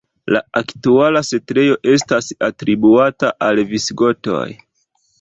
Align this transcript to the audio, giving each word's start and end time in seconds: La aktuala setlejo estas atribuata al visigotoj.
La 0.35 0.39
aktuala 0.61 1.21
setlejo 1.27 1.77
estas 1.93 2.31
atribuata 2.49 3.33
al 3.51 3.65
visigotoj. 3.75 4.45